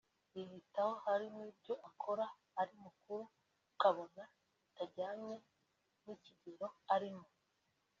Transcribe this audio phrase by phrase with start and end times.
[0.35, 2.25] yiyitaho hari n’ibyo akora
[2.61, 3.23] ari mukuru
[3.71, 4.23] ukabona
[4.61, 5.35] bitajyanye
[6.03, 7.27] n’ikigero arimo